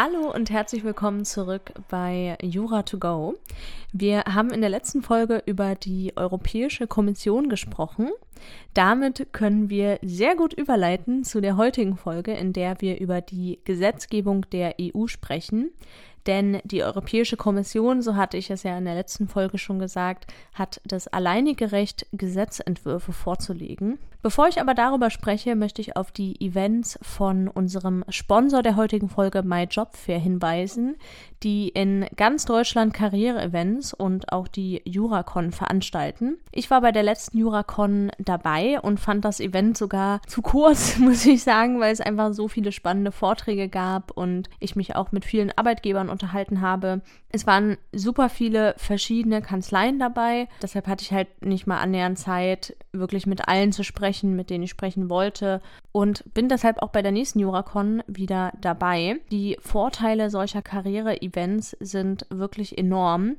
[0.00, 3.34] Hallo und herzlich willkommen zurück bei Jura to Go.
[3.92, 8.10] Wir haben in der letzten Folge über die Europäische Kommission gesprochen.
[8.74, 13.60] Damit können wir sehr gut überleiten zu der heutigen Folge, in der wir über die
[13.64, 15.70] Gesetzgebung der EU sprechen.
[16.26, 20.26] Denn die Europäische Kommission, so hatte ich es ja in der letzten Folge schon gesagt,
[20.52, 23.98] hat das alleinige Recht, Gesetzentwürfe vorzulegen.
[24.20, 29.08] Bevor ich aber darüber spreche, möchte ich auf die Events von unserem Sponsor der heutigen
[29.08, 30.96] Folge MyJobFair hinweisen,
[31.44, 36.36] die in ganz Deutschland Karriere-Events und auch die Juracon veranstalten.
[36.50, 41.26] Ich war bei der letzten Juracon dabei und fand das Event sogar zu kurz, muss
[41.26, 45.24] ich sagen, weil es einfach so viele spannende Vorträge gab und ich mich auch mit
[45.24, 47.02] vielen Arbeitgebern unterhalten habe.
[47.30, 52.76] Es waren super viele verschiedene Kanzleien dabei, deshalb hatte ich halt nicht mal annähernd Zeit,
[52.92, 55.60] wirklich mit allen zu sprechen mit denen ich sprechen wollte
[55.92, 59.20] und bin deshalb auch bei der nächsten Juracon wieder dabei.
[59.30, 63.36] Die Vorteile solcher Karriere-Events sind wirklich enorm.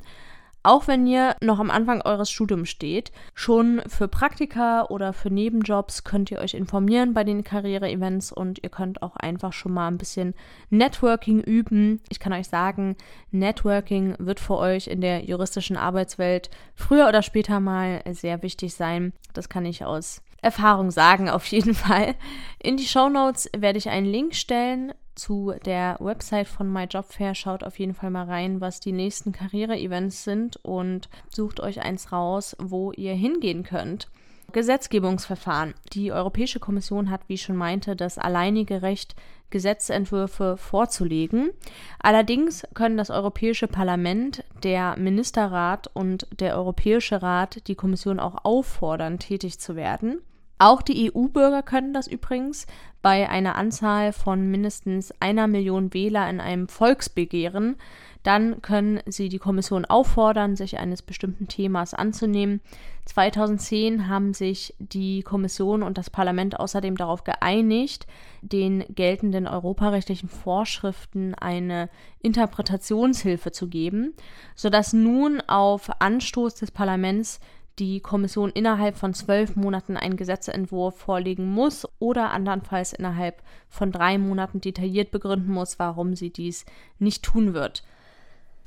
[0.62, 6.04] Auch wenn ihr noch am Anfang eures Studiums steht, schon für Praktika oder für Nebenjobs
[6.04, 9.98] könnt ihr euch informieren bei den Karriere-Events und ihr könnt auch einfach schon mal ein
[9.98, 10.34] bisschen
[10.70, 12.02] Networking üben.
[12.10, 12.98] Ich kann euch sagen,
[13.32, 19.14] Networking wird für euch in der juristischen Arbeitswelt früher oder später mal sehr wichtig sein.
[19.34, 22.16] Das kann ich aus Erfahrung sagen, auf jeden Fall.
[22.62, 27.36] In die Show Notes werde ich einen Link stellen zu der Website von MyJobFair.
[27.36, 32.12] Schaut auf jeden Fall mal rein, was die nächsten Karriere-Events sind und sucht euch eins
[32.12, 34.08] raus, wo ihr hingehen könnt.
[34.52, 35.76] Gesetzgebungsverfahren.
[35.94, 39.16] Die Europäische Kommission hat, wie ich schon meinte, das alleinige Recht,
[39.52, 41.52] Gesetzentwürfe vorzulegen.
[42.00, 49.20] Allerdings können das Europäische Parlament, der Ministerrat und der Europäische Rat die Kommission auch auffordern,
[49.20, 50.22] tätig zu werden.
[50.62, 52.68] Auch die EU-Bürger können das übrigens
[53.02, 57.78] bei einer Anzahl von mindestens einer Million Wähler in einem Volksbegehren.
[58.24, 62.60] Dann können sie die Kommission auffordern, sich eines bestimmten Themas anzunehmen.
[63.06, 68.08] 2010 haben sich die Kommission und das Parlament außerdem darauf geeinigt,
[68.42, 71.90] den geltenden europarechtlichen Vorschriften eine
[72.22, 74.14] Interpretationshilfe zu geben,
[74.54, 77.40] sodass nun auf Anstoß des Parlaments
[77.80, 84.18] die Kommission innerhalb von zwölf Monaten einen Gesetzentwurf vorlegen muss oder andernfalls innerhalb von drei
[84.18, 86.66] Monaten detailliert begründen muss, warum sie dies
[87.00, 87.84] nicht tun wird.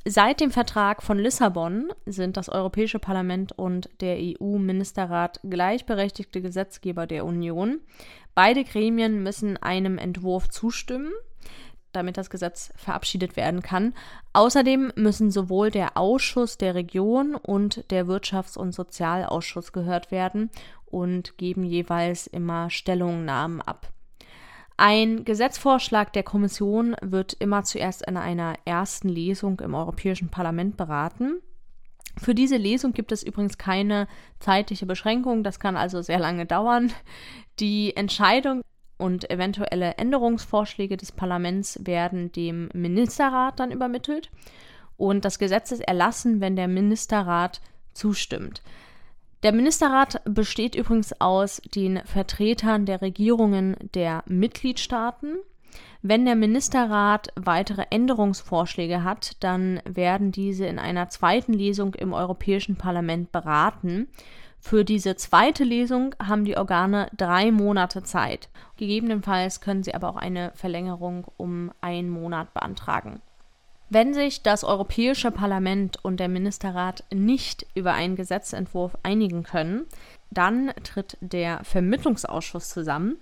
[0.05, 7.25] Seit dem Vertrag von Lissabon sind das Europäische Parlament und der EU-Ministerrat gleichberechtigte Gesetzgeber der
[7.25, 7.81] Union.
[8.35, 11.13] Beide Gremien müssen einem Entwurf zustimmen
[11.93, 13.95] damit das Gesetz verabschiedet werden kann.
[14.33, 20.51] Außerdem müssen sowohl der Ausschuss der Region und der Wirtschafts- und Sozialausschuss gehört werden
[20.87, 23.93] und geben jeweils immer Stellungnahmen ab.
[24.77, 31.41] Ein Gesetzvorschlag der Kommission wird immer zuerst in einer ersten Lesung im Europäischen Parlament beraten.
[32.19, 34.07] Für diese Lesung gibt es übrigens keine
[34.39, 36.93] zeitliche Beschränkung, das kann also sehr lange dauern.
[37.59, 38.63] Die Entscheidung
[39.03, 44.31] und eventuelle Änderungsvorschläge des Parlaments werden dem Ministerrat dann übermittelt
[44.97, 47.61] und das Gesetz ist erlassen, wenn der Ministerrat
[47.93, 48.63] zustimmt.
[49.43, 55.39] Der Ministerrat besteht übrigens aus den Vertretern der Regierungen der Mitgliedstaaten.
[56.03, 62.77] Wenn der Ministerrat weitere Änderungsvorschläge hat, dann werden diese in einer zweiten Lesung im Europäischen
[62.77, 64.07] Parlament beraten.
[64.65, 68.49] Für diese zweite Lesung haben die Organe drei Monate Zeit.
[68.77, 73.21] Gegebenenfalls können sie aber auch eine Verlängerung um einen Monat beantragen.
[73.91, 79.85] Wenn sich das Europäische Parlament und der Ministerrat nicht über einen Gesetzentwurf einigen können,
[80.31, 83.17] dann tritt der Vermittlungsausschuss zusammen.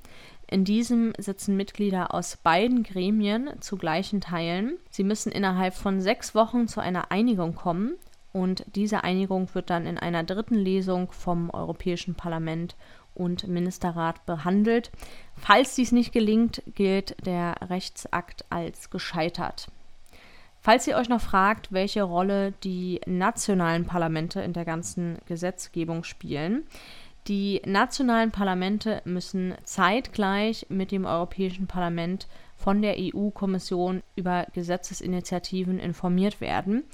[0.47, 4.77] In diesem sitzen Mitglieder aus beiden Gremien zu gleichen Teilen.
[4.91, 7.95] Sie müssen innerhalb von sechs Wochen zu einer Einigung kommen
[8.33, 12.77] und diese Einigung wird dann in einer dritten Lesung vom Europäischen Parlament
[13.15, 14.91] und Ministerrat behandelt.
[15.37, 19.69] Falls dies nicht gelingt, gilt der Rechtsakt als gescheitert.
[20.63, 26.65] Falls ihr euch noch fragt, welche Rolle die nationalen Parlamente in der ganzen Gesetzgebung spielen,
[27.29, 36.41] die nationalen Parlamente müssen zeitgleich mit dem Europäischen Parlament von der EU-Kommission über Gesetzesinitiativen informiert
[36.41, 36.85] werden.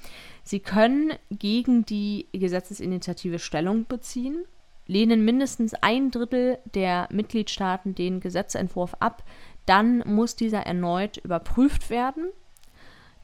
[0.43, 4.45] Sie können gegen die Gesetzesinitiative Stellung beziehen,
[4.85, 9.23] lehnen mindestens ein Drittel der Mitgliedstaaten den Gesetzentwurf ab,
[9.65, 12.27] dann muss dieser erneut überprüft werden.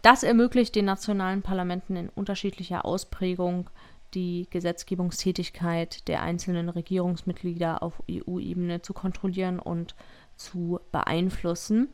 [0.02, 3.70] Das ermöglicht den nationalen Parlamenten in unterschiedlicher Ausprägung
[4.16, 9.96] die Gesetzgebungstätigkeit der einzelnen Regierungsmitglieder auf EU-Ebene zu kontrollieren und
[10.36, 11.90] zu beeinflussen.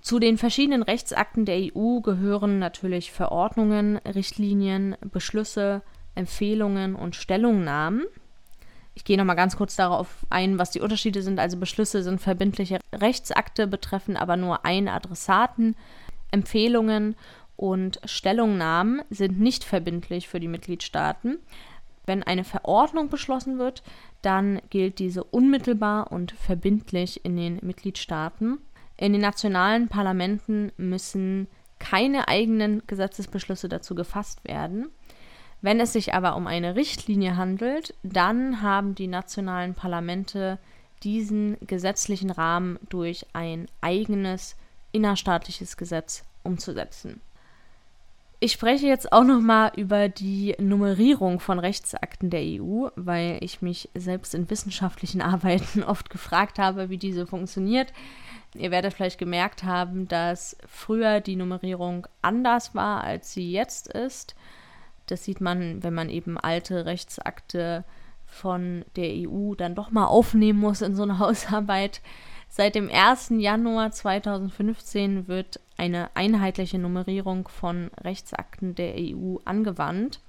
[0.00, 5.82] Zu den verschiedenen Rechtsakten der EU gehören natürlich Verordnungen, Richtlinien, Beschlüsse,
[6.14, 8.04] Empfehlungen und Stellungnahmen.
[8.94, 11.38] Ich gehe nochmal ganz kurz darauf ein, was die Unterschiede sind.
[11.38, 15.76] Also Beschlüsse sind verbindliche Rechtsakte, betreffen aber nur einen Adressaten.
[16.30, 17.14] Empfehlungen
[17.56, 21.38] und Stellungnahmen sind nicht verbindlich für die Mitgliedstaaten.
[22.04, 23.82] Wenn eine Verordnung beschlossen wird,
[24.22, 28.58] dann gilt diese unmittelbar und verbindlich in den Mitgliedstaaten.
[28.96, 31.48] In den nationalen Parlamenten müssen
[31.78, 34.88] keine eigenen Gesetzesbeschlüsse dazu gefasst werden.
[35.60, 40.58] Wenn es sich aber um eine Richtlinie handelt, dann haben die nationalen Parlamente
[41.02, 44.56] diesen gesetzlichen Rahmen durch ein eigenes
[44.92, 47.20] innerstaatliches Gesetz umzusetzen.
[48.46, 53.60] Ich spreche jetzt auch noch mal über die Nummerierung von Rechtsakten der EU, weil ich
[53.60, 57.92] mich selbst in wissenschaftlichen Arbeiten oft gefragt habe, wie diese funktioniert.
[58.54, 64.36] Ihr werdet vielleicht gemerkt haben, dass früher die Nummerierung anders war, als sie jetzt ist.
[65.06, 67.82] Das sieht man, wenn man eben alte Rechtsakte
[68.26, 72.00] von der EU dann doch mal aufnehmen muss in so eine Hausarbeit.
[72.48, 73.30] Seit dem 1.
[73.38, 80.20] Januar 2015 wird eine einheitliche Nummerierung von Rechtsakten der EU angewandt.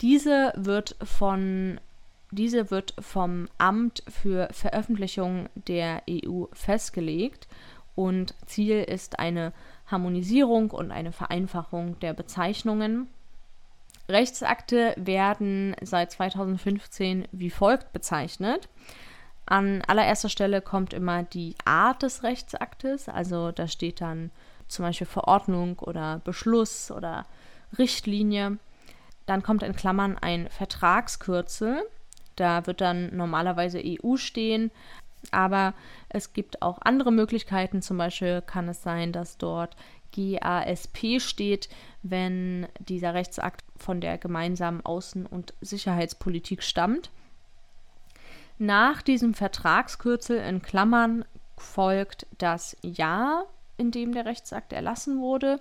[0.00, 1.80] Diese wird, von,
[2.30, 7.46] diese wird vom Amt für Veröffentlichung der EU festgelegt
[7.94, 9.52] und Ziel ist eine
[9.86, 13.08] Harmonisierung und eine Vereinfachung der Bezeichnungen.
[14.08, 18.68] Rechtsakte werden seit 2015 wie folgt bezeichnet.
[19.46, 24.30] An allererster Stelle kommt immer die Art des Rechtsaktes, also da steht dann
[24.72, 27.26] zum Beispiel Verordnung oder Beschluss oder
[27.78, 28.58] Richtlinie.
[29.26, 31.82] Dann kommt in Klammern ein Vertragskürzel,
[32.36, 34.70] da wird dann normalerweise EU stehen,
[35.30, 35.74] aber
[36.08, 37.82] es gibt auch andere Möglichkeiten.
[37.82, 39.76] Zum Beispiel kann es sein, dass dort
[40.12, 41.68] GASP steht,
[42.02, 47.10] wenn dieser Rechtsakt von der gemeinsamen Außen- und Sicherheitspolitik stammt.
[48.58, 51.24] Nach diesem Vertragskürzel in Klammern
[51.56, 53.46] folgt das Jahr,
[53.82, 55.60] in dem der Rechtsakt erlassen wurde.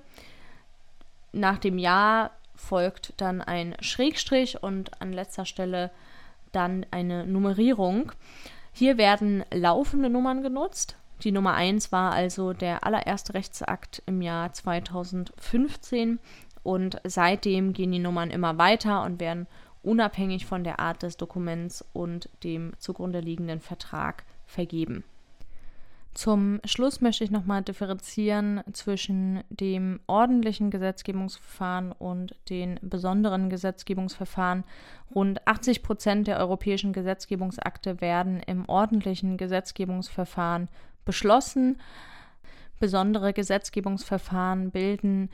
[1.34, 5.90] Nach dem Jahr folgt dann ein Schrägstrich und an letzter Stelle
[6.52, 8.12] dann eine Nummerierung.
[8.72, 10.96] Hier werden laufende Nummern genutzt.
[11.24, 16.20] Die Nummer 1 war also der allererste Rechtsakt im Jahr 2015
[16.64, 19.48] und seitdem gehen die Nummern immer weiter und werden
[19.84, 25.04] unabhängig von der Art des Dokuments und dem zugrunde liegenden Vertrag vergeben.
[26.14, 34.66] Zum Schluss möchte ich nochmal differenzieren zwischen dem ordentlichen Gesetzgebungsverfahren und den besonderen Gesetzgebungsverfahren.
[35.16, 40.68] Rund 80 Prozent der europäischen Gesetzgebungsakte werden im ordentlichen Gesetzgebungsverfahren
[41.06, 41.80] beschlossen.
[42.80, 45.30] Besondere Gesetzgebungsverfahren bilden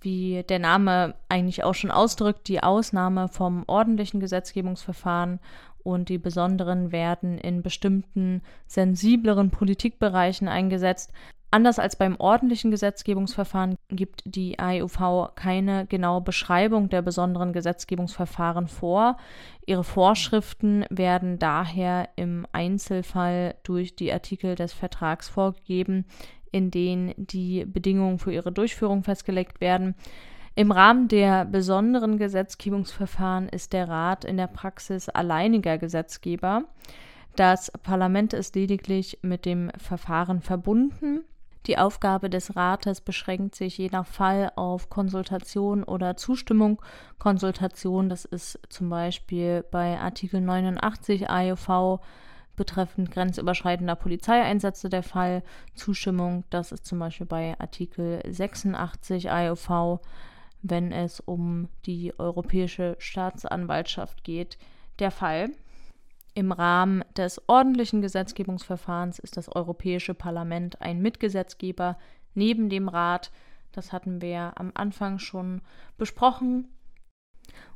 [0.00, 5.40] wie der Name eigentlich auch schon ausdrückt, die Ausnahme vom ordentlichen Gesetzgebungsverfahren
[5.84, 11.12] und die besonderen werden in bestimmten sensibleren Politikbereichen eingesetzt.
[11.54, 19.18] Anders als beim ordentlichen Gesetzgebungsverfahren gibt die AEUV keine genaue Beschreibung der besonderen Gesetzgebungsverfahren vor.
[19.66, 26.06] Ihre Vorschriften werden daher im Einzelfall durch die Artikel des Vertrags vorgegeben,
[26.52, 29.94] in denen die Bedingungen für ihre Durchführung festgelegt werden.
[30.54, 36.64] Im Rahmen der besonderen Gesetzgebungsverfahren ist der Rat in der Praxis alleiniger Gesetzgeber.
[37.36, 41.24] Das Parlament ist lediglich mit dem Verfahren verbunden.
[41.66, 46.82] Die Aufgabe des Rates beschränkt sich je nach Fall auf Konsultation oder Zustimmung.
[47.18, 51.98] Konsultation, das ist zum Beispiel bei Artikel 89 AEV
[52.56, 55.42] betreffend grenzüberschreitender Polizeieinsätze der Fall.
[55.74, 60.00] Zustimmung, das ist zum Beispiel bei Artikel 86 AEV,
[60.62, 64.58] wenn es um die Europäische Staatsanwaltschaft geht,
[64.98, 65.50] der Fall.
[66.34, 71.98] Im Rahmen des ordentlichen Gesetzgebungsverfahrens ist das Europäische Parlament ein Mitgesetzgeber
[72.34, 73.30] neben dem Rat.
[73.72, 75.60] Das hatten wir am Anfang schon
[75.98, 76.68] besprochen.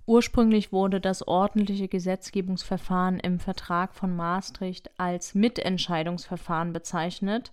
[0.07, 7.53] Ursprünglich wurde das ordentliche Gesetzgebungsverfahren im Vertrag von Maastricht als Mitentscheidungsverfahren bezeichnet.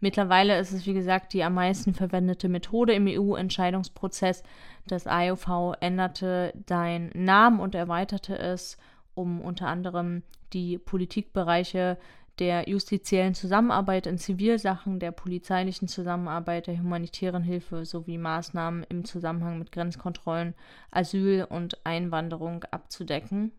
[0.00, 4.42] Mittlerweile ist es, wie gesagt, die am meisten verwendete Methode im EU-Entscheidungsprozess.
[4.86, 8.76] Das IOV änderte deinen Namen und erweiterte es,
[9.14, 10.22] um unter anderem
[10.52, 11.98] die Politikbereiche
[12.38, 19.58] der justiziellen Zusammenarbeit in Zivilsachen, der polizeilichen Zusammenarbeit, der humanitären Hilfe sowie Maßnahmen im Zusammenhang
[19.58, 20.54] mit Grenzkontrollen,
[20.90, 23.52] Asyl und Einwanderung abzudecken.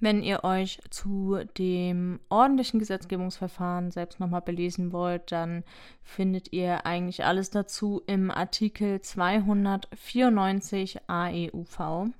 [0.00, 5.62] Wenn ihr euch zu dem ordentlichen Gesetzgebungsverfahren selbst nochmal belesen wollt, dann
[6.02, 12.12] findet ihr eigentlich alles dazu im Artikel 294 AEUV.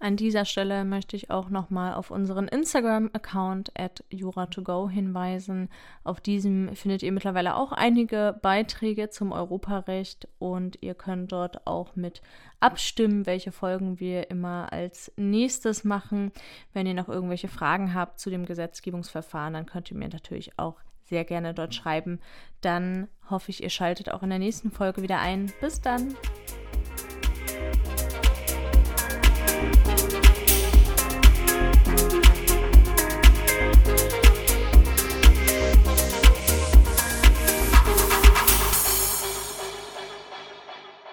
[0.00, 5.70] An dieser Stelle möchte ich auch nochmal auf unseren Instagram-Account at jura2go hinweisen.
[6.02, 11.96] Auf diesem findet ihr mittlerweile auch einige Beiträge zum Europarecht und ihr könnt dort auch
[11.96, 12.22] mit
[12.60, 16.32] abstimmen, welche Folgen wir immer als nächstes machen.
[16.72, 20.76] Wenn ihr noch irgendwelche Fragen habt zu dem Gesetzgebungsverfahren, dann könnt ihr mir natürlich auch
[21.04, 22.20] sehr gerne dort schreiben.
[22.60, 25.52] Dann hoffe ich, ihr schaltet auch in der nächsten Folge wieder ein.
[25.60, 26.14] Bis dann!